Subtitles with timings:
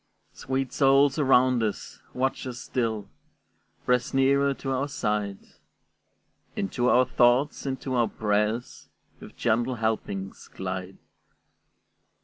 [0.33, 2.01] Sweet souls around us!
[2.11, 3.07] watch us still;
[3.85, 5.37] Press nearer to our side;
[6.55, 10.97] Into our thoughts, into our prayers, With gentle helpings glide.